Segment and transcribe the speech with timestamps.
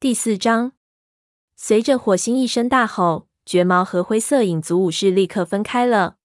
[0.00, 0.72] 第四章，
[1.56, 6.16] 随着火星一声大吼，绝毛和灰色影族武士立刻分开了。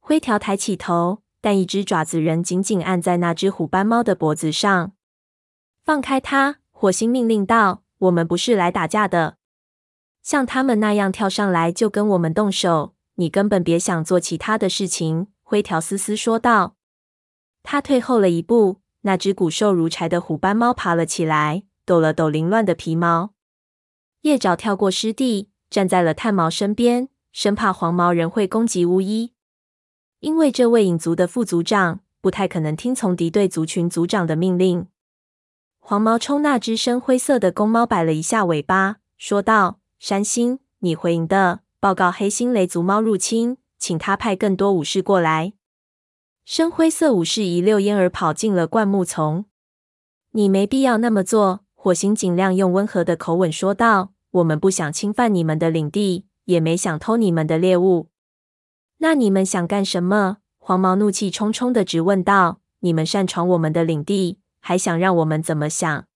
[0.00, 4.92] 灰条抬起头，但一只爪子仍紧紧按在那只虎斑猫的脖子上。
[5.84, 6.60] 放开它！
[6.70, 9.36] 火星命令道：“我们不是来打架的，
[10.22, 16.76] 像他们那样跳上来就跟我们动手，你根本别想做其他的事情。”灰条嘶嘶说道。
[17.62, 23.32] 他退后了一步，那只骨瘦如柴的虎斑猫爬了起来，抖了抖凌乱的皮毛。
[24.22, 29.32] 叶爪跳过湿地，站在了炭毛身边，生怕黄毛人会攻击巫医。
[30.18, 34.88] 因为这位影族的副族长不太可能听从敌对族群族长的命令，
[35.78, 45.52] 黄毛冲那只深灰色的公猫摆了一下尾巴，说道：“山星，你回营的，报告黑心雷族猫入侵，请他派更多武士过来。”
[46.44, 49.44] 深灰色武士一溜烟儿跑进了灌木丛。
[50.32, 58.08] “你没必要那么做。”火星尽量用温和的口吻说道，“我们不想侵犯你们的领地，也没想偷你们的猎物。”
[58.98, 60.38] 那你们想干什么？
[60.58, 66.06] 黄毛怒气冲冲的直问道：“你们擅闯我们的领地，还想让我们怎么想？”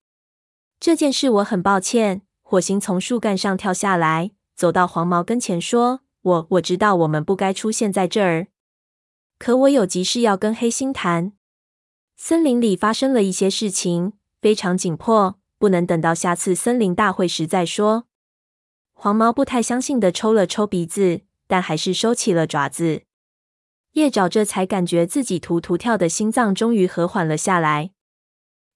[0.81, 2.23] 这件事我很抱歉。
[2.43, 8.49] 火星从树干上跳下来，走到黄毛跟前说：“我我知道我们不该出现在这儿，
[9.39, 11.35] 可我有急事要跟黑星谈。
[12.17, 18.07] 森林里发生了一些事情，非常紧迫，不能等到下次森林大会时再说。”
[18.93, 21.21] 黄毛不太相信的抽了抽鼻子。
[21.51, 23.03] 但还是收起了爪子。
[23.95, 27.91] 叶爪这才感觉自己突突跳的心脏终于和缓了下来。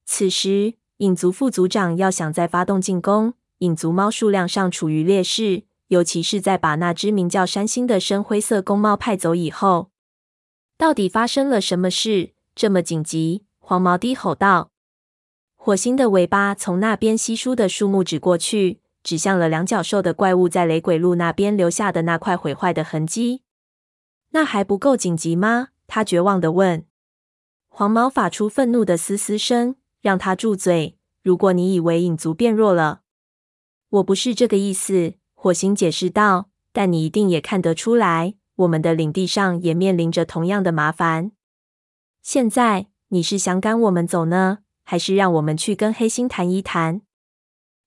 [0.05, 9.89] 此时，影族副族长要想再发动进攻，影族猫数量上处于劣势，尤其是在把那只名叫山星的深灰色公猫派走以后。
[10.77, 12.33] 到底发生了什么事？
[12.53, 13.45] 这么紧急？
[13.59, 14.71] 黄毛低吼道。
[15.65, 18.81] 火星的尾巴从那边稀疏的树木指过去。
[19.01, 23.41] 指向了两角兽的怪物在雷鬼路那边留下的那块毁坏的痕迹。
[24.29, 25.69] 那还不够紧急吗？
[25.87, 26.85] 他绝望地问。
[27.67, 30.99] 黄毛发出愤怒的嘶嘶声，让他住嘴。
[31.23, 33.01] 如果你以为影族变弱了，
[33.89, 35.15] 我不是这个意思。
[35.33, 36.51] 火星解释道。
[36.71, 41.31] 但你一定也看得出来，我们的领地上也面临着同样的麻烦。
[42.21, 47.01] 现在你是想赶我们走呢，还是让我们去跟黑星谈一谈？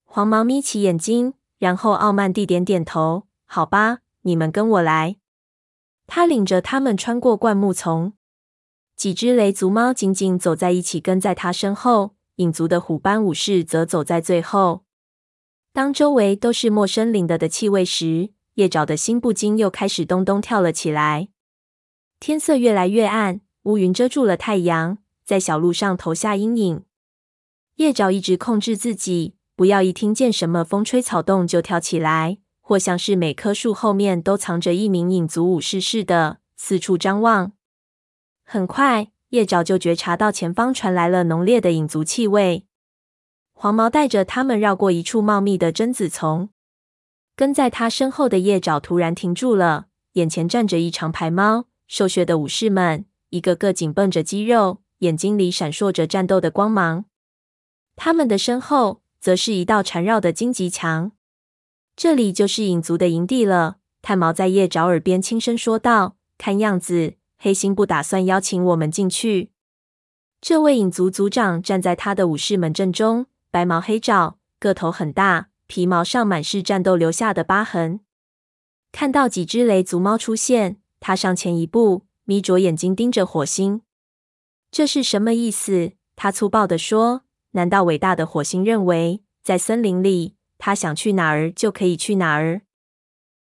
[0.04, 3.28] 黄毛眯起眼睛，然后傲慢地点点头。
[3.47, 5.16] 好吧，你们跟我来。
[6.06, 8.14] 他领着他们穿过灌木丛，
[8.97, 12.14] 几只雷族猫紧紧走在一起，跟在他身后。
[12.37, 14.84] 影族的虎斑武士则走在最后。
[15.72, 21.28] 当周围都是陌生领的的气味时，叶爪的心不禁又开始咚咚跳了起来。
[22.20, 26.84] 天色越来越暗，乌云遮住了太阳，在小路上投下阴影。
[27.78, 29.36] 叶爪一直控制自己。
[29.54, 37.52] 不要一听见什么风吹草动就跳起来，或像是每棵树后面都藏着一名影族武士似的四处张望。
[38.44, 42.66] 很快，叶爪就觉察到前方传来了浓烈的影族气味。
[43.52, 46.50] 黄毛带着他们绕过一处茂密的榛子丛，
[47.36, 49.86] 跟在他身后的叶爪突然停住了。
[50.14, 57.04] 眼前站着一长排猫，瘦削的武士们，一个个紧绷着肌肉，眼睛里闪烁着战斗的光芒。
[58.00, 61.10] 他们的身后，则是一道缠绕的荆棘墙，
[61.97, 63.78] 这里就是影族的营地了。
[64.00, 69.50] 炭毛在叶爪耳边轻声说道：“看样子，黑星不打算邀请我们进去。”
[70.41, 77.98] 这位影族族长站在他的武士们正中，白毛黑爪，个头很大，皮毛上满是战斗留下的疤痕。
[78.92, 83.82] 看到几只雷族猫出现，他上前一步，眯着眼睛盯着火星。
[84.70, 85.94] 这是什么意思？
[86.14, 87.22] 他粗暴地说。
[87.53, 92.62] 难道伟大的火星认为，在森林里，他想去哪儿就可以去哪儿？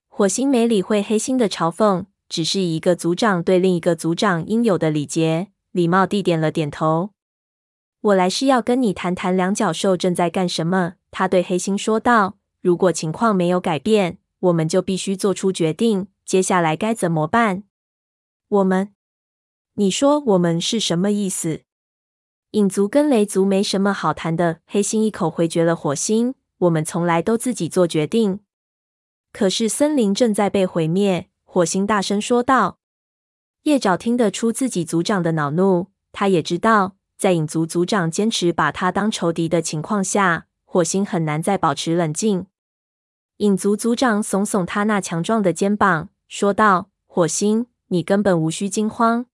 [0.08, 7.10] 火星没理会黑星的嘲讽，只是以一个族长对另一个族长应有的礼节，礼貌地点了点头。
[8.00, 10.94] 我来是要跟你谈谈两角兽正在干什么。
[11.10, 16.08] 他对黑星说道：“如果情况没有改变，我们就必须做出决定。
[16.24, 17.64] 接下来该怎么办？”
[18.48, 18.92] 我们？
[19.74, 21.62] 你说我们是什么意思？
[22.54, 24.60] 影族跟雷族没什么好谈的。
[24.64, 26.36] 黑心一口回绝了火星。
[26.58, 28.38] 我们从来都自己做决定。
[29.32, 31.28] 可是森林正在被毁灭。
[31.42, 32.78] 火星大声说道。
[33.64, 35.88] 叶爪听得出自己族长的恼怒。
[36.12, 42.46] 他也知道，在影族族长坚持把他当仇敌的情况下，火星很难再保持冷静。
[43.38, 49.26] 影族族长耸耸他那强壮的肩膀，说道：“火星，你根本无需惊慌。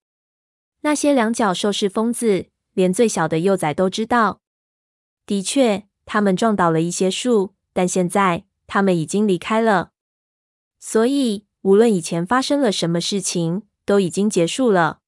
[0.81, 2.47] 那些两角兽是疯子。”
[2.81, 4.41] 连最小的幼崽都知道。
[5.27, 9.91] 的确，他们撞倒了一些树，但现在他们已经离开了。
[10.79, 15.01] 所以，无论以前发生了什么事情，都已经结束了。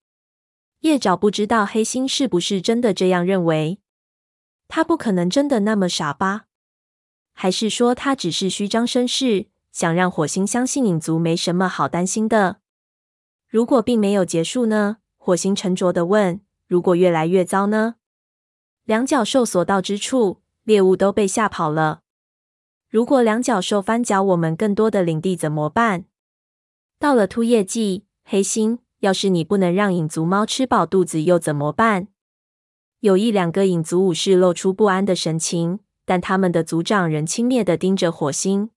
[0.80, 3.78] 叶爪不知道黑心是不是真的这样认为，
[4.68, 6.44] 他不可能真的那么傻吧？
[7.32, 12.60] 还是说他只是虚张声势，想让火星相信影族没什么好担心的？
[13.48, 14.98] 如果并没有结束呢？
[15.16, 16.42] 火星沉着的问。
[16.66, 17.96] 如果越来越糟呢？
[18.84, 22.00] 两角兽所到之处，猎物都被吓跑了。
[22.88, 26.04] 如果两角兽翻搅我们更多的领地怎么办？
[26.98, 32.08] 到了秃叶季，黑心，要是你不能让影族猫吃饱肚子，又怎么办？
[33.00, 38.70] 有一两个影族武士露出不安的神情，但他们的族长仍轻蔑地盯着火星。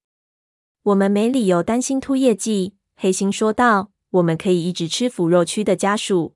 [0.83, 3.91] 我们没理由担心秃叶季，黑心说道。
[4.11, 6.35] 我们可以一直吃腐肉区的家属。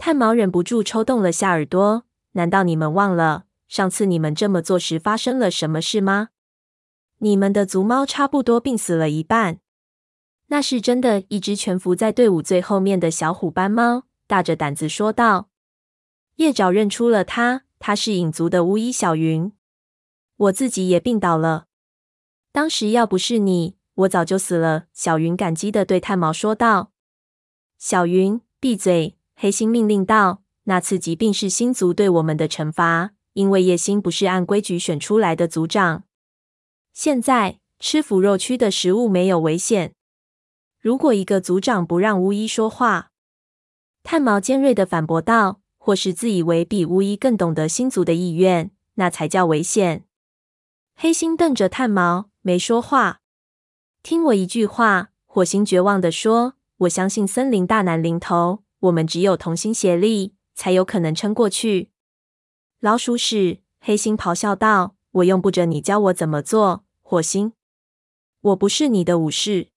[0.00, 2.04] 炭毛忍不住抽动了下耳朵。
[2.32, 6.30] 难道你们忘了上次你们这么做时发生了什么事吗？
[7.18, 9.60] 你们的族猫差不多病死了一半。
[10.46, 11.24] 那是真的。
[11.28, 15.50] 一只蜷伏在队伍最后面的小虎斑猫大着胆子说道。
[16.36, 19.52] 叶爪认出了他，他是影族的巫医小云。
[20.36, 21.66] 我自己也病倒了。
[22.50, 24.86] 当时要不是你，我早就死了。
[24.94, 26.90] 小云感激的对炭毛说道。
[27.76, 29.18] 小云，闭嘴。
[29.42, 36.04] 黑心命令道：“那次疾病是星族对我们的惩罚，因为叶星不是按规矩选出来的族长。
[36.92, 39.94] 现在吃腐肉区的食物没有危险。
[40.78, 43.12] 如果一个族长不让巫医说话，
[44.02, 50.04] 炭毛尖锐的反驳道，或是自以为比巫医更懂得星族的意愿，那才叫危险。”
[50.94, 53.22] 黑心瞪着炭毛，没说话。
[54.02, 61.90] 听我一句话，火星绝望地说：“我相信森林大难临头。”我们只有同心协力，才有可能撑过去。
[62.80, 63.60] 老鼠屎！
[63.78, 67.52] 黑心咆哮道：“我用不着你教我怎么做，火星。
[68.40, 69.68] 我不是你的武士。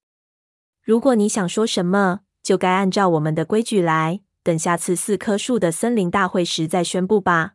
[0.82, 4.20] 如果你想说什么，就该按照我们的规矩来。
[4.42, 7.54] 等下次四棵树的森林大会时再宣布吧。”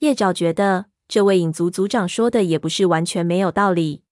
[0.00, 4.02] 叶爪觉得这位影族族长说的也不是完全没有道理。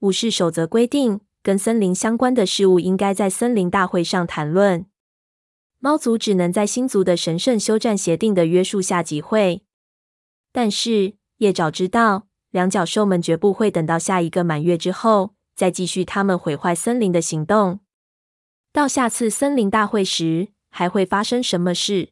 [0.00, 4.86] 武士守则规定，跟森林相关的事物应该在森林大会上谈论。
[5.86, 9.62] 猫族只能在星族的神圣休战协定的约束下集会，
[10.50, 17.78] 但是叶爪知道，两角兽们绝不会等到下一个满月之后再继续他们毁坏森林的行动。
[18.72, 22.08] 到下次森林大会时，还会发生什么事？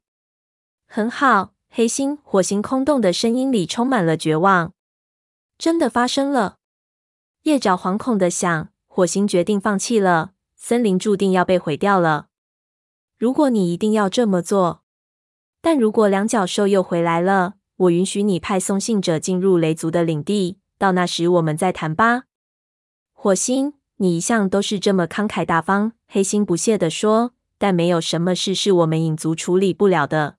[0.87, 4.73] 很好，黑心火星空洞的声音里充满了绝望。
[5.59, 6.59] 真的发生了。
[7.43, 12.29] 叶爪惶恐的想，火星决定放弃了，森林注定要被毁掉了。
[13.25, 14.83] 如果你一定要这么做，
[15.63, 20.59] 但如果两角兽又回来了，我允许你派送信者进入雷族的领地。
[20.77, 22.25] 到那时我们再谈吧。
[23.15, 25.93] 火星，你一向都是这么慷慨大方。
[26.07, 27.33] 黑心不屑地说。
[27.57, 30.37] 但没有什么事是我们影族处理不了的。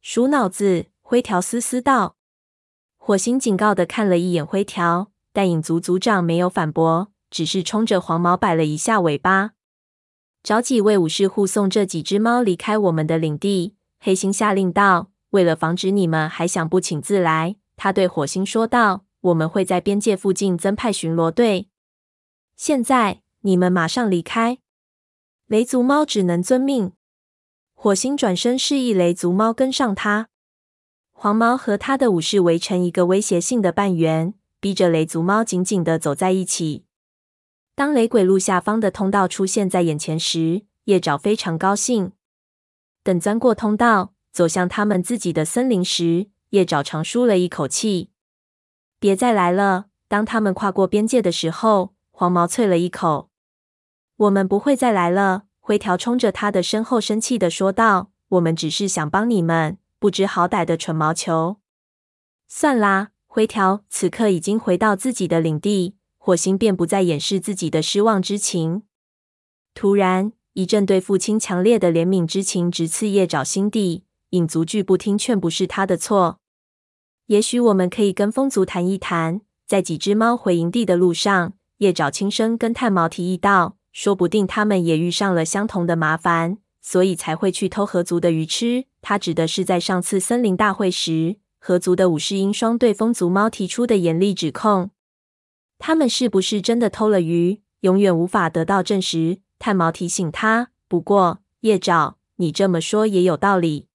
[0.00, 2.16] 鼠脑子，灰条嘶嘶道。
[2.96, 9.50] 火星警告的看了一眼灰条，但影族族长没有反驳，只是冲着黄毛摆了一下尾巴。
[10.42, 13.74] 找几位武士护送这几只猫离开我们的领地。
[13.98, 21.68] 黑心下令道：“为了防止你们还想不请自来，他对火星说道：‘我们会在边界附近增派巡逻队。
[22.56, 24.58] 现在你们马上离开。’
[25.46, 26.92] 雷族猫只能遵命。
[27.74, 30.28] 火星转身示意雷族猫跟上他。
[31.12, 36.84] 黄毛和他的武士围成一个威胁性的半圆，逼着雷族猫紧紧地走在一起。”
[37.80, 42.12] 当雷鬼路下方的通道出现在眼前时，叶爪非常高兴。
[43.02, 48.10] 等钻过通道，走向他们自己的森林时，叶爪长舒了一口气。
[48.98, 49.86] 别再来了。
[50.08, 53.30] 当他们跨过边界的时候，黄毛啐了一口
[54.16, 61.56] ：“我们不会再来了。”灰条冲着他的身后生气地说道：“我们只是想帮你们，不知好歹的蠢毛球。”
[62.46, 65.96] 算啦，灰条此刻已经回到自己的领地。
[66.22, 68.82] 火星便不再掩饰自己的失望之情。
[69.72, 74.04] 突然，一阵对父亲强烈的怜悯之情直刺叶爪心底。
[74.30, 76.38] 影族拒不听劝，不是他的错。
[77.26, 79.40] 也许我们可以跟风族谈一谈。
[79.66, 94.90] 在几只猫回营地的路上，叶爪轻声跟炭毛提议道：“说不定他们也遇上了相同的麻烦，所以才会去偷河族的鱼吃。”他指的是在上次森林大会时，河族的武士鹰双对风族猫提出的严厉指控。
[95.80, 99.40] 他们是不是真的偷了鱼，永远无法得到证实。
[99.58, 100.68] 炭毛提醒他。
[100.86, 103.88] 不过叶爪，你这么说也有道理。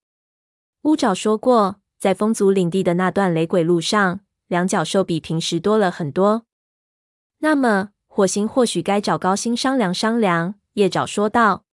[0.81, 6.45] 乌爪说过，在风族领地的那段雷鬼路上，两角兽比平时多了很多。
[7.39, 10.55] 那么，火星或许该找高星商量商量。
[10.73, 11.63] 叶爪说道：“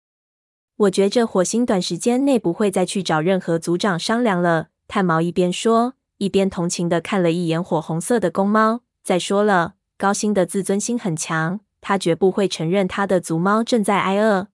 [0.77, 8.83] 我觉着火星短时间内不会再去找任何族长商量了。”炭毛一边说，一边同情地看了一眼火红色的公猫。
[9.03, 14.49] 再说了，高星的自尊心很强，他绝不会承认他的族猫正在挨饿。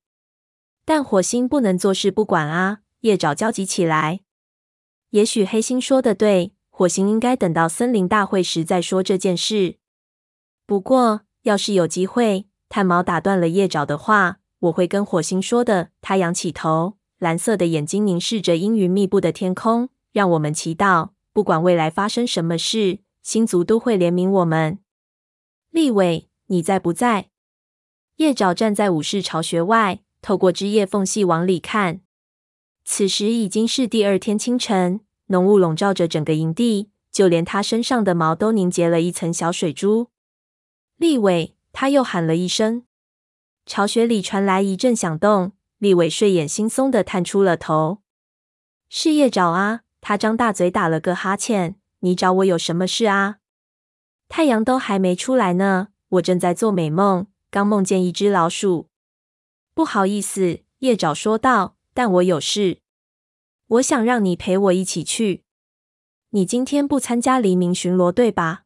[0.85, 2.81] 但火星不能坐视不管啊！
[3.01, 4.21] 叶爪焦急起来。
[5.09, 9.77] 也许黑星说的对，火星应该等到森林大会时再说这件事。
[10.67, 15.89] 不过，要是有机会，炭毛打断了叶爪的话，我会跟火星说的。
[16.03, 19.89] 他仰起头，蓝色的眼睛凝视着阴云密布的天空。
[20.13, 24.81] 让我们祈祷，不管未来发生什么事，星族都会怜悯我们。
[25.71, 27.29] 立伟，你在不在？
[28.17, 32.01] 叶爪站在武士巢穴外，透过枝叶缝隙往里看。
[32.85, 40.09] 此时已经是第二天清晨，浓雾笼罩着整个营地，就连他身上的毛都凝结了一层小水珠。
[40.97, 42.85] 立伟，他又喊了一声。
[43.67, 47.99] 巢穴里传来一阵响动，立伟睡眼惺忪地探出了头。
[48.89, 49.83] 是叶爪啊！
[50.01, 51.77] 他张大嘴打了个哈欠。
[52.01, 53.37] 你找我有什么事啊？
[54.29, 58.89] 太阳都还没出来呢，我正在做美梦，刚梦见一只老鼠。
[59.75, 62.81] 不好意思，叶爪说道，但我有事。
[63.67, 65.45] 我想让你陪我一起去。
[66.31, 68.65] 你今天不参加黎明巡逻，队吧？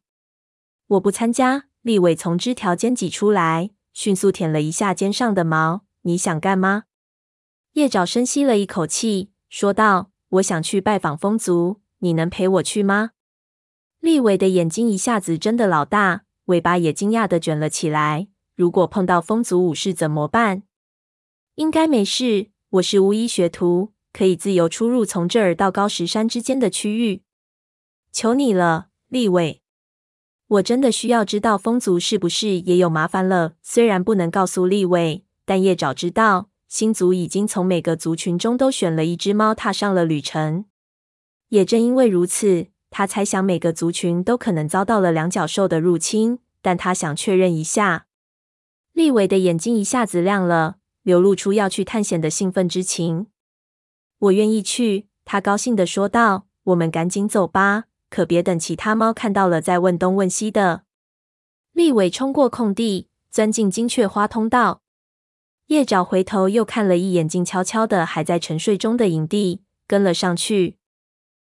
[0.87, 1.65] 我不参加。
[1.81, 5.85] 立伟从枝条间挤出来，迅速舔了一下肩上的毛。
[6.03, 6.83] 你想干嘛？
[7.73, 13.11] 叶爪深吸了一口气，说道：“我想去拜访风族，你能陪我去吗？”
[14.03, 18.27] 立伟的眼睛一下子睁得老大，尾巴也惊讶地卷了起来。
[18.53, 20.63] 如果碰到风族武士怎么办？
[21.55, 27.21] 应该没事，我是巫医学徒，可以自由出入从这儿到高石山之间的区域。
[28.11, 29.61] 求你了，立伟。
[30.47, 33.53] 我真的需要知道风族是不是也有麻烦了。
[33.61, 40.65] 虽然不能告诉立伟，但叶早知道，星族已经从每个族群中都选了一只猫，踏上了旅程。
[41.47, 46.37] 也正因为如此，他猜想每个族群都可能遭到了两角兽的入侵。
[46.61, 48.05] 但他想确认一下。
[48.93, 53.27] 立伟的眼睛一下子亮了，流露出要去探险的兴奋之情。
[54.19, 56.45] 我愿意去，他高兴的说道。
[56.65, 57.85] 我们赶紧走吧。
[58.09, 60.83] 可别等其他猫看到了再问东问西的。
[61.73, 64.81] 立伟冲过空地，钻进金雀花通道。
[65.67, 70.77] 叶爪回头又看了一眼静悄悄的还在沉睡中的营地，跟了上去。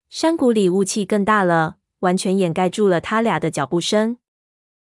[0.09, 4.17] 山谷里雾气更大了，完全掩盖住了他俩的脚步声。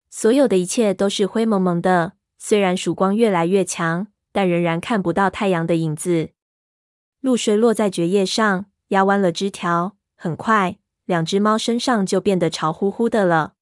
[0.08, 6.30] 所有的一切都是灰蒙蒙的，虽然曙光越来越强，但仍然看不到太阳的影子。
[7.20, 9.96] 露水落在蕨叶上，压弯了枝条。
[10.16, 10.76] 很快。
[11.06, 13.54] 两只猫身上就变得潮乎乎的了。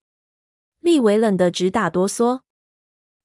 [0.81, 2.41] 立伟冷得直打哆嗦。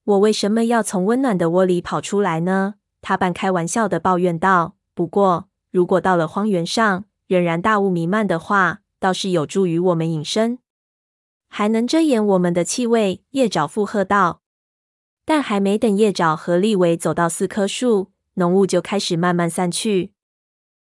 [0.05, 2.75] 我为什么要从温暖的窝里跑出来呢？
[3.01, 4.77] 他半开玩笑的抱怨道。
[4.93, 7.03] 不过，如果到了荒原上，
[7.33, 10.59] 仍然大雾弥漫的话，倒是有助于我们隐身，
[11.49, 13.23] 还能遮掩我们的气味。
[13.31, 14.41] 叶爪附和道。
[15.25, 20.13] 但还没等叶爪和立伟走到四棵树，浓雾就开始慢慢散去。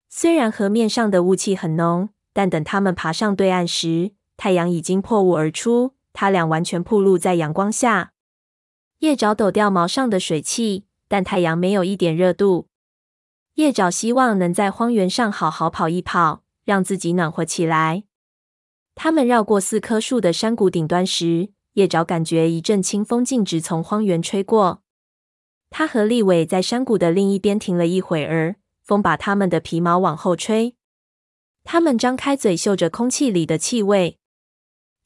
[0.10, 2.10] 虽然河面上的雾气很浓。
[2.38, 8.12] 但等他们爬上对岸时，太阳已经破雾而出，他俩完全暴露在阳光下。
[9.00, 12.68] 叶爪抖掉毛上的水汽，但太阳没有一点热度。
[13.56, 18.04] 叶爪希望能在荒原上好好跑一跑，让自己暖和起来。
[18.96, 24.82] 他们绕过四棵树的山谷顶端时，叶爪感觉一阵清风径直从荒原吹过。
[25.70, 30.76] 他和立伟在山谷的另一边停了一会儿，风把他们的皮毛往后吹。
[31.64, 34.20] 他们张开嘴嗅着空气里的气味，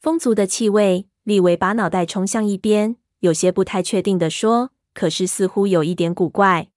[0.00, 1.06] 风族的气味。
[1.22, 6.70] 立伟把脑袋冲向一边，有些不太确定地说：“可是似乎有一点古怪。”“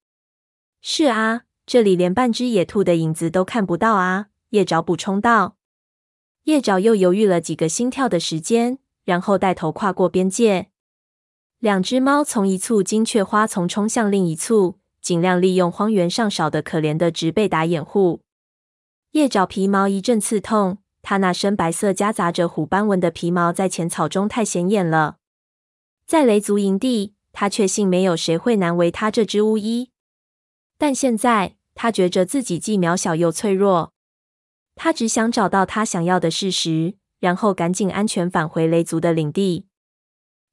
[0.81, 5.57] 是啊，这里连半只野兔的影子都看不到啊。”叶爪补充道。
[6.43, 10.69] 叶爪又犹豫了几个心跳的时间，然后带头跨过边界。
[11.59, 18.19] 两只猫从一簇金雀花丛冲向另一簇，尽量利用荒原上少的可怜的植被打掩护。
[19.11, 25.15] 叶爪皮毛一阵刺痛，他那深白色夹杂着虎斑纹的皮毛在浅草中太显眼了。
[26.05, 29.92] 在雷族营地，他确信没有谁会难为他这只巫医。
[30.83, 33.93] 但现在，他觉着自己既渺小又脆弱。
[34.75, 39.65] 他只想找到他想要的事实，然后赶紧安全返回雷族的领地。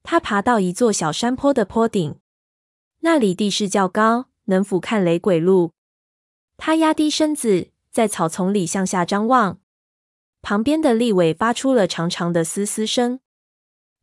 [0.05, 2.15] 他爬到一座小山坡的坡顶，
[3.01, 5.73] 那里地势较高，能俯瞰雷鬼路。
[6.57, 7.71] 他压低身子。
[7.91, 9.59] 在草丛里向下张望，
[10.43, 13.19] 旁边的立尾发出了长长的嘶嘶声。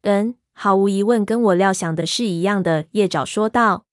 [0.02, 2.88] 嗯，毫无疑问，跟我料想的是一样的。
[2.92, 3.87] 叶爪说道。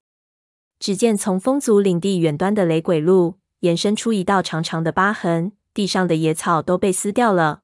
[0.79, 7.61] 只见从风族领地远端的雷鬼路延伸出一道长长的疤痕，地上的野草都被撕掉了。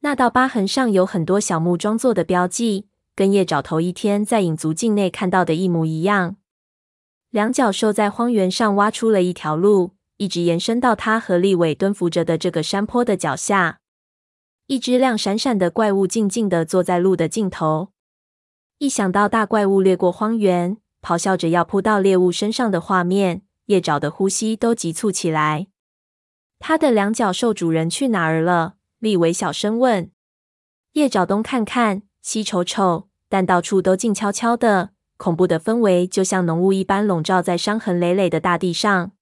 [0.00, 6.36] 那道疤痕上有很多小木桩做的标记，跟叶爪头一天在影族境内看到的一模一样。
[7.30, 13.80] 两角兽在荒原上挖出了一条路，一直延伸到他和立伟蹲伏着的这个山坡的脚下。
[14.66, 17.90] 一只亮闪闪的怪物静静地坐在路的尽头。
[18.78, 25.66] 一想到大怪物掠过荒原，咆哮着要扑到猎物身上的画面，叶爪的呼吸都急促起来。
[26.58, 28.76] 他的两角兽主人去哪儿了？
[29.00, 30.10] 利维小声问。
[30.92, 39.12] 叶爪东看看，西瞅瞅，但到处都静悄悄的，恐怖的氛围就像浓雾一般笼罩在伤痕累累的大地上。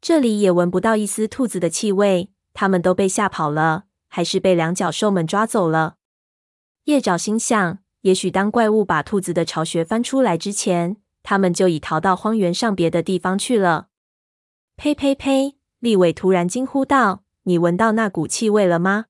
[0.00, 3.86] 这里也闻不到一丝兔子的气味，他们都被吓跑了。
[4.14, 5.96] 还是被两角兽们抓走了。
[6.84, 13.88] 叶爪心想，也许当怪物把兔子的巢穴翻出来之前，他们就已逃到荒原上别的地方去了。
[14.76, 15.56] 呸呸呸！
[15.78, 19.06] 立伟突然惊呼道：“你闻到那股气味了吗？”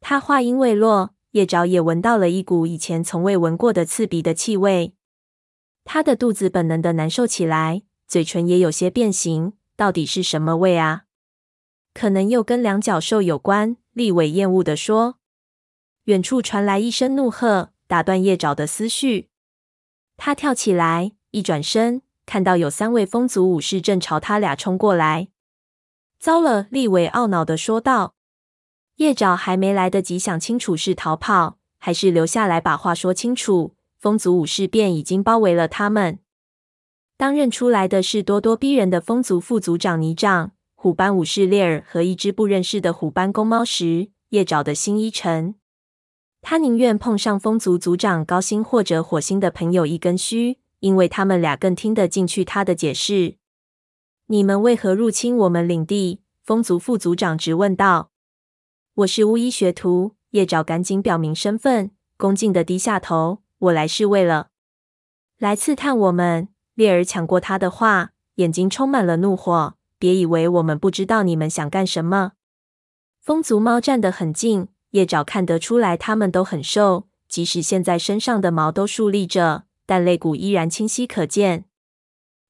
[0.00, 4.94] 他话音未落，叶爪也闻到了一股以前从未闻过的刺鼻的气味。
[5.84, 9.54] 他的肚子本能的难受起来，嘴唇也有些变形。
[9.76, 11.04] 到底是什么味啊？
[11.94, 13.76] 可能又跟两角兽有关。
[13.92, 15.18] 立伟厌恶地说
[16.04, 19.30] ：“远处传来一声怒喝，打断叶爪的思绪。
[20.16, 25.28] 他跳起来，一转身，看到有三位风族武士正朝他俩冲过来。
[26.20, 28.14] 糟了！”立尾懊恼地说道。
[28.96, 36.18] 叶爪还没来得及想清楚是逃跑还是留下来把话说清楚，风族武士便已经包围了他们。
[37.16, 40.52] 当认出来的是咄咄逼人的风族副族长泥掌。
[40.74, 45.56] 虎斑武士列尔和一只不认识的虎斑公猫时，叶爪的心一沉。
[46.50, 53.36] 他宁愿碰上风族族长高星或者火星的朋友一根须，因为他们俩更听得进去他的解释。
[54.28, 56.22] 你们为何入侵我们领地？
[56.42, 58.12] 风族副族长质问道。
[58.94, 60.14] 我是巫医学徒。
[60.30, 63.42] 叶爪赶紧表明身份，恭敬地低下头。
[63.58, 64.48] 我来是为了
[65.36, 66.48] 来刺探我们。
[66.72, 69.74] 列尔抢过他的话，眼睛充满了怒火。
[69.98, 72.32] 别以为我们不知道你们想干什么。
[73.20, 81.64] 风族猫站得很近，叶爪看得出来，它们都很瘦，即使现在身上的毛都竖立着，但肋骨依然清晰可见。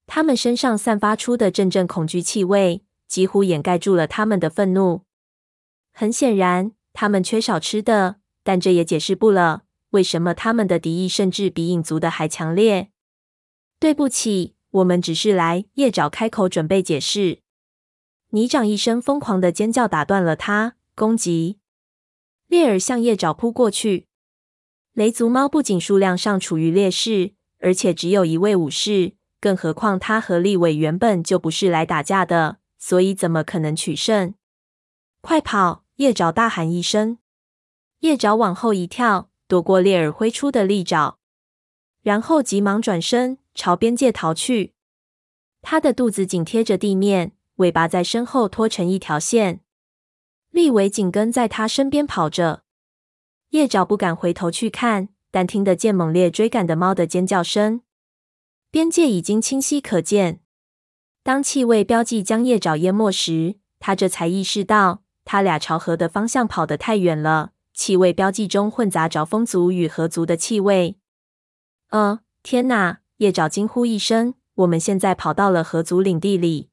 [0.07, 5.03] 它们身上散发出的阵阵恐惧气味，几乎掩盖住了它们的愤怒。
[5.93, 12.91] 很显然，它们缺少吃的，但这也解释不了为什么它们的敌意甚至比影族的还强烈。
[13.79, 14.55] 对不起。
[14.71, 15.65] 我们只是来。
[15.75, 17.41] 叶爪开口准备解释，
[18.33, 21.58] 泥掌一声疯狂的尖叫打断了他攻击。
[22.49, 24.09] 猎尔向叶爪扑过去。
[24.93, 34.35] 雷族猫不仅数量上处于劣势，而且只有一位武士，更何况他和立伟原本就不是来打架的，所以怎么可能取胜？
[35.21, 35.85] 快跑！
[35.97, 37.19] 叶爪大喊一声。
[38.01, 41.19] 叶爪往后一跳，躲过猎尔挥出的利爪，
[42.03, 43.39] 然后急忙转身。
[43.55, 44.73] 朝边界逃去，
[45.63, 49.63] 他的肚子紧贴着地面，尾巴在身后拖成一条线。
[50.51, 52.63] 立伟紧跟在他身边跑着，
[53.51, 57.83] 叶爪不敢回头去看，但听得见猛烈追赶的猫的尖叫声。
[58.71, 60.41] 边界已经清晰可见，
[61.23, 67.53] 当气味标记将叶爪淹没时，他这才意识到他俩朝河的方向跑得太远了。
[67.75, 70.99] 气味标记中混杂着风族与河族的气味。
[71.91, 73.03] 呃，天哪！
[73.19, 76.71] 叶爪惊呼一声：“我们现在跑到了河族领地里。”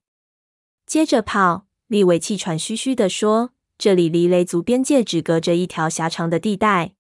[0.88, 6.94] 接着跑，立伟气喘吁吁地说：“这里离雷族边界只隔着一条狭长的地带。”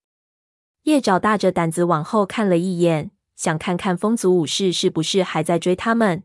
[0.84, 6.24] 叶爪大着胆子往后看了一眼，想看看风族武士是不是还在追他们。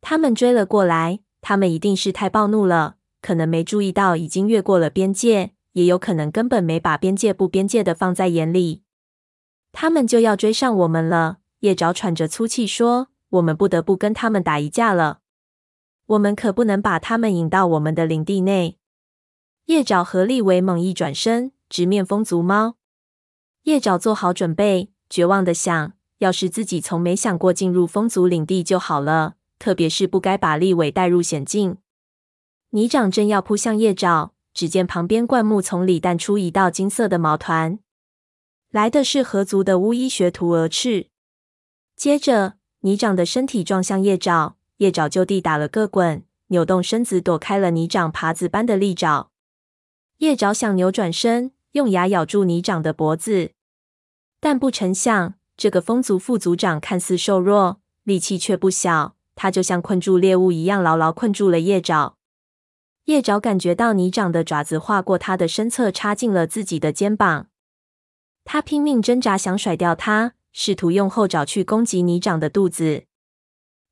[0.00, 8.82] 他们追了过来，他们一定是太暴怒了，可能没注意到已经越过了边界，也有可能根本没把边界不边界的放在眼里。
[9.70, 11.38] 他们就要追上我们了。
[11.60, 15.20] 叶爪喘着粗气说：“我们不得不跟他们打一架了。
[16.06, 18.78] 我们可不能把他们引到我们的领地内。”
[19.66, 22.76] 叶爪和立伟猛一转身，直面风族猫。
[23.64, 31.76] 叶爪做好准备，绝望地想：要是自己从没想过进入风族领地就好了，特别是不该把立伟带入险境。
[32.70, 37.78] 泥掌正要扑向叶爪，只见旁边灌木丛里淡出一道金色的毛团，
[38.70, 41.08] 来的是河族的巫医学徒蛾翅。
[41.96, 49.29] 接着，泥掌的身体撞向叶爪，叶爪就地打了个滚，扭动身子躲开了泥掌耙子般的利爪。
[50.20, 53.52] 叶爪想扭转身，用牙咬住泥掌的脖子，
[54.38, 59.16] 但不成想，这个风族副族长看似瘦弱，力气却不小。
[59.34, 62.18] 他就像困住猎物一样，牢牢困住了叶爪。
[63.06, 67.46] 叶爪感觉到泥掌的爪子划过他的身侧，插进了自己的肩膀。
[68.44, 73.04] 他拼命挣扎，想甩掉它，试图用后爪去攻击泥掌的肚子。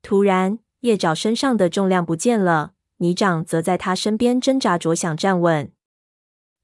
[0.02, 5.72] 突然，叶爪身上的重量不见了，泥掌则在他身边挣扎着想站稳。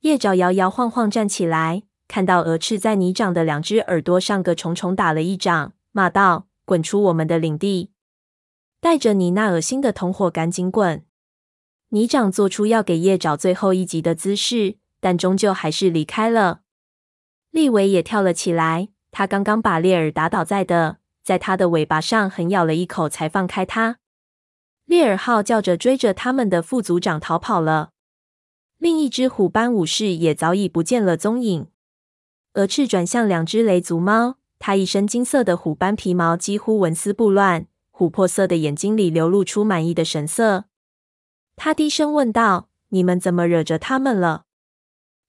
[0.05, 7.91] 叶爪摇摇晃晃站起来，看到蛾翅在泥长的两只耳朵上个重重打了一掌，骂道：“滚出我们的领地！
[8.83, 11.07] 带着你那恶心的同伙赶紧滚！”
[11.89, 16.61] 泥长做出要给叶爪最后一击的姿势，但终究还是离开了。
[17.51, 23.97] 利维也跳了起来，他刚刚把猎尔打倒在的，在他的尾巴上狠咬了一口，才放开他。
[24.85, 27.93] 猎尔号叫着追着他们的副族长逃跑了。
[28.85, 31.69] 另一只虎斑武士也早已不见了踪影。
[32.53, 40.67] 鹅翅转向两只雷族猫，它一身金色的虎斑皮毛几乎纹丝不乱，琥珀色的眼睛里流露出满意的神色。
[41.57, 44.45] 他低声问道：“你们怎么惹着他们了？”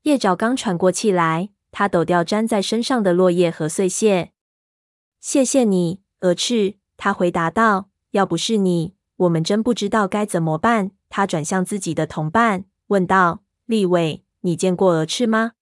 [0.03, 4.33] 叶爪刚喘过气来，他抖掉粘在身上的落叶和碎屑。
[5.21, 13.43] “谢谢你，鹅翅。”他回答道，“要不是你，我们真不知道该怎么办。”他转向自己的同伴，问道。
[13.65, 15.53] 利伟，你见过蛾翅吗？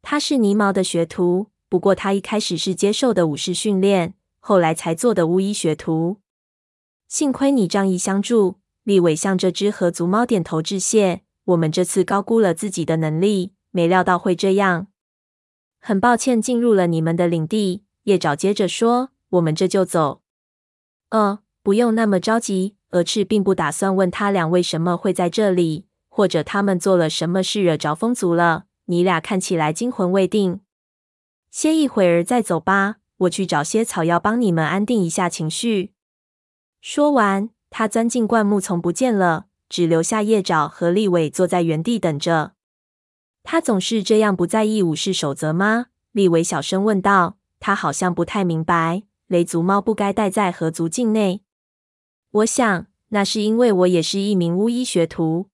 [0.00, 6.18] 他是泥毛的学徒，不过他一开始是接受的武士训练，后来才做的巫医学徒。
[7.08, 8.60] 幸亏你仗义相助。
[8.84, 11.22] 立伟向这只河族猫点头致谢。
[11.46, 14.86] 我们这次高估了自己的能力，没料到会这样。
[15.80, 17.82] 很抱歉进入了你们的领地。
[18.04, 20.22] 叶爪接着说：“我们这就走。”
[21.10, 22.76] 哦，不用那么着急。
[22.90, 25.86] 鹅翅并不打算问他俩为什么会在这里。
[26.16, 28.64] 或者他们做了什么事惹着风族了？
[28.86, 30.60] 你俩看起来惊魂未定，
[31.50, 32.96] 歇一会儿再走吧。
[33.18, 35.92] 我去找些草药帮你们安定一下情绪。
[36.80, 42.52] 说完，他钻进灌木丛不见了，只留下叶爪和利尾坐在原地等着。
[43.42, 45.88] 他总是这样不在意武士守则吗？
[46.12, 47.36] 利尾小声问道。
[47.60, 51.42] 他好像不太明白，雷族猫不该待在河族境内。
[52.30, 55.50] 我想，那是因为我也是一名巫医学徒。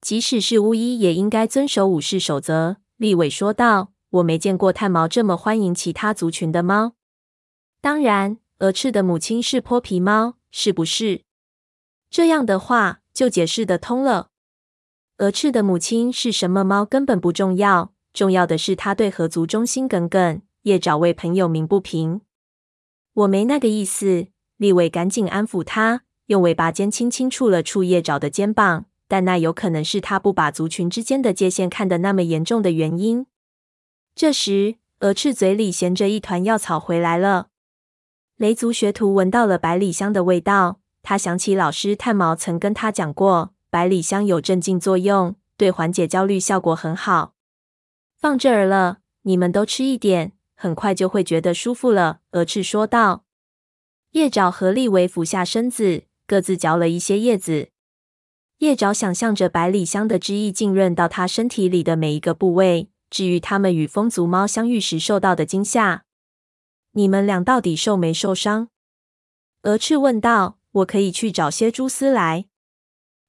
[0.00, 6.94] 即使是巫医，也应该遵守武士守则。”立伟说道，“我没见过炭毛这么欢迎其他族群的猫。
[7.80, 11.22] 当然，鹅翅的母亲是泼皮猫，是不是？
[12.10, 14.28] 这样的话就解释得通了。
[15.18, 20.42] 鹅翅的母亲是什么猫根本不重要，重要的是它对合族忠心耿耿。
[20.62, 22.20] 叶爪为朋友鸣不平。
[23.14, 28.84] 我没那个意思。”立伟赶紧安抚他，用尾巴尖轻轻触了触叶爪的肩膀。
[29.10, 33.26] 但那有可能是他不把族群之间的界限看得那么严重的原因。
[34.14, 37.48] 这时，蛾翅嘴里衔着一团药草回来了。
[38.36, 47.34] 雷族学徒闻到了百里香的味道，他想起老师炭毛曾跟他讲过，百里香有镇静作用，对缓解焦虑效果很好。
[48.16, 52.20] 放这儿了，你们都吃一点，很快就会觉得舒服了。
[52.30, 53.24] 蛾翅说道。
[54.12, 57.70] 叶爪和利维俯下身子，各自嚼了一些叶子。
[58.60, 66.04] 叶爪想象着百里香的汁液浸润到他身体里的每一个部位，治愈他们与风族猫相遇时受到的惊吓。
[66.92, 68.68] 你们俩到底受没受伤？
[69.62, 70.58] 蛾翅问道。
[70.72, 72.46] 我可以去找些蛛丝来。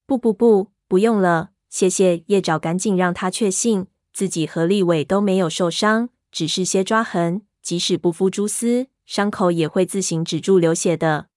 [0.06, 2.24] 不不不，不用了，谢谢。
[2.28, 11.30] 叶爪赶紧让他确信自己和利伟都没有受伤，只是些抓痕，即使不敷蛛丝，伤口也会自行止住流血的。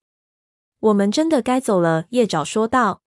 [0.81, 3.04] 我们真的该走了，叶爪说道。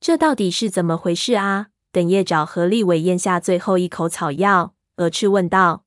[0.00, 1.66] 这到底是怎么回事啊？
[1.92, 5.84] 等叶爪和立伟咽下最后一口草药，蛾翅问道。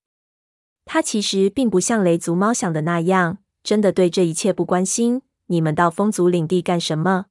[0.86, 5.24] 他其实并不像雷族猫想的那样，真的对这一切不关心。
[5.48, 7.26] 你们到风族领地干什么？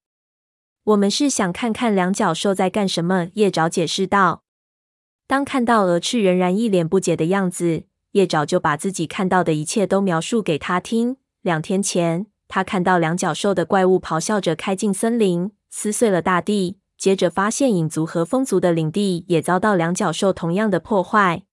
[0.83, 3.29] 我们是想看看两脚兽在干什么。
[3.35, 4.43] 叶爪解释道。
[5.29, 11.17] 当看到蛾翅仍然一脸不解的样子，叶爪就把自己看到的一切都描述给他听。
[11.43, 15.53] 两天前，他看到两脚兽的怪物咆哮着开进森林。
[15.75, 21.45] 撕碎了大地，接着发现影族和风族的领地也遭到两角兽同样的破坏。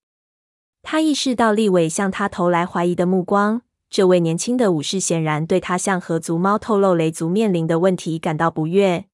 [0.84, 3.62] 他意识到利伟向他投来怀疑的目光。
[3.90, 9.06] 这位年轻的武士显然对他向河族猫透露雷族面临的问题感到不悦。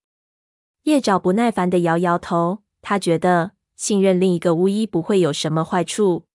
[0.83, 6.25] 叶爪不耐烦地摇摇头，他觉得信任另一个巫医不会有什么坏处。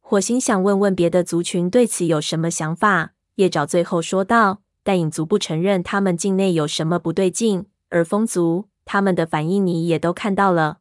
[0.00, 3.12] 火星想问问别的族群对此有什么想法。
[3.34, 7.66] 叶爪最后说道，但影族不承认他们境内有什么不对劲。
[7.92, 10.78] 而风族他们的反应你也都看到了，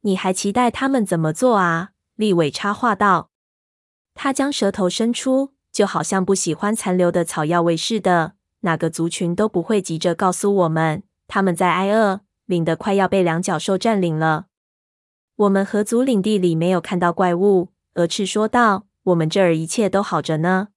[0.00, 1.92] 你还期待他们怎么做啊？
[2.16, 3.30] 立伟插话道。
[4.14, 8.34] 他将舌头伸出，就好像不喜欢残留的草药味似的。
[8.60, 14.46] 哪个族群都不会急着告诉我们，他们在挨饿，领得快要被两角兽占领了。
[15.36, 18.86] 我们河族领地里没有看到怪物，鹅翅说道。
[19.04, 20.68] 我们这儿一切都好着呢。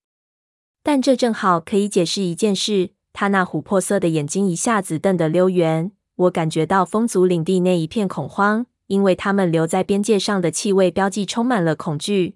[0.83, 2.91] 但这正好可以解释一件事。
[3.13, 5.91] 他那琥珀色的眼睛一下子瞪得溜圆。
[6.15, 12.35] 我感觉到风族领地内一片恐慌，因为他们留在边界上的气味标记充满了恐惧。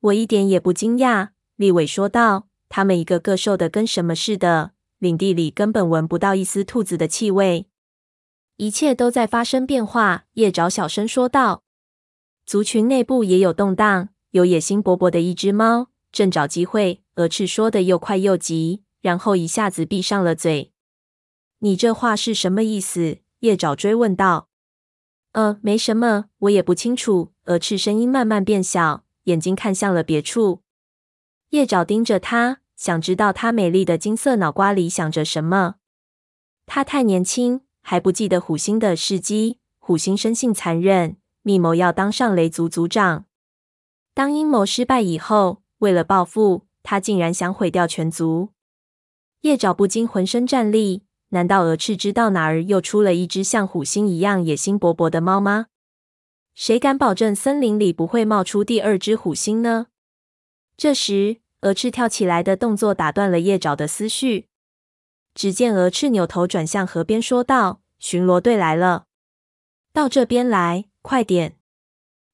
[0.00, 2.46] 我一点也不惊讶，利伟说道。
[2.68, 7.66] 他们一个个瘦的跟什么似的，领地里根本闻不到一丝兔子的气味。
[8.56, 11.64] 一切都在发生变化，叶爪小声说道。
[12.46, 17.02] 族群内部也有动荡，有野心勃勃的一只猫正找机会。
[17.16, 20.72] 鹅翅说的又快又急，然后一下子闭上了嘴。
[21.58, 23.18] 你这话是什么意思？
[23.40, 24.48] 叶爪追问道。
[25.32, 27.34] 呃，没什么，我也不清楚。
[27.44, 30.62] 鹅翅声音慢慢变小，眼睛看向了别处。
[31.50, 35.74] 叶爪盯着他，想知道他美丽的金色脑瓜里想着什么。
[36.64, 39.58] 他太年轻，还不记得虎星的事迹。
[39.78, 43.26] 虎星生性残忍，密谋要当上雷族族长。
[44.14, 48.53] 当阴谋失败以后，为了报复，他竟然想毁掉全族。
[49.44, 51.02] 叶爪不禁浑身战栗。
[51.28, 55.66] 难道鹅翅知道哪儿又出了一只像虎星一样野心勃勃的猫吗？
[56.54, 59.88] 谁敢保证森林里不会冒出第二只虎星呢？
[60.78, 64.48] 这时，鹅翅跳起来的动作打断了叶爪的思绪。
[65.34, 69.06] 只见鹅翅扭头转向河边，说道：“巡逻队来了，
[69.92, 71.58] 到这边来，快点！”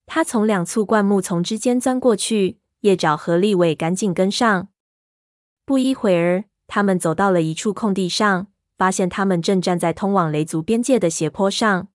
[0.07, 4.68] 他从两簇灌木丛之间钻过去，叶爪和立伟赶紧跟上。
[5.64, 8.46] 不一会儿，他们走到了一处空地上，
[8.78, 11.88] 发现他们正站在通往雷族边界的斜坡上。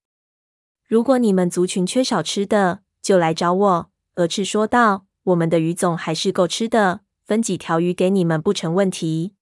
[0.86, 9.34] 如果你们族群缺少吃的，就来找我。”鹅翅说道，“我们的鱼总还是够吃的，分几条鱼给你们不成问题。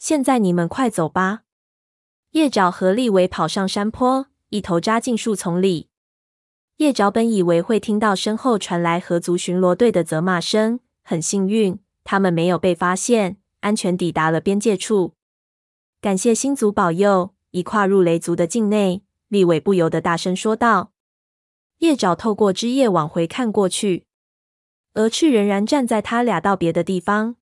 [0.00, 1.42] 现在你们快走吧。”
[2.32, 5.88] 叶爪和利尾跑上山坡，一头扎进树丛里。
[6.78, 15.14] 叶爪本以为会听到身后传来河族巡逻队的责骂声，很幸运，他们没有被发现，安全抵达了边界处。
[16.00, 17.34] 感谢星族保佑！
[17.50, 20.92] 一跨入雷族的境内，利尾不由得大声说道。
[21.78, 24.06] 叶爪透过枝叶往回看过去，
[24.94, 27.36] 鹅翅仍然站在他俩道别的地方。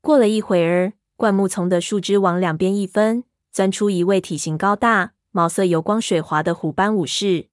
[0.00, 7.48] 过了一会儿，灌木丛的树枝往两边一分，钻出一位体型高大、毛色油光水滑的虎斑武士。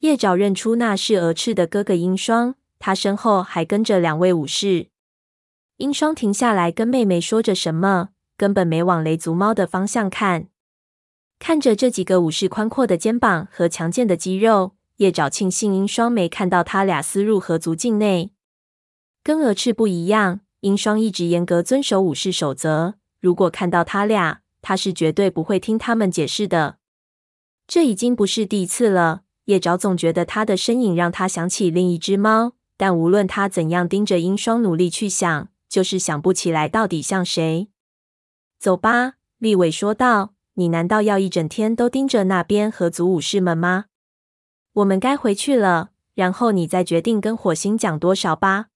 [0.00, 4.88] 叶爪认出那是鹅翅的哥哥鹰双，他身后还跟着两位武士。
[5.78, 10.46] 鹰双停下来跟妹妹说着什么，根本没往雷族猫的方向看。
[11.40, 18.30] 看着这几个武士宽阔的肩膀和强健的肌肉，叶爪庆幸鹰双没看到他俩私入河族境内。
[19.24, 22.94] 跟鹅翅不一样，鹰双一直严格遵守武士守则。
[23.20, 26.76] 如果看到他俩，他是绝对不会听他们解释的。
[27.66, 29.22] 这已经不是第一次了。
[29.46, 37.68] 叶爪总觉得他的身影让他想起另一只猫，但无论他怎样盯着鹰双努力去想，就是想不起来到底像谁。
[38.60, 40.34] 走吧，立伟说道。
[40.52, 43.86] 你难道要一整天都盯着那边和族武士们吗？
[44.74, 48.66] 我们该回去了，然后你再决定跟火星讲多少吧。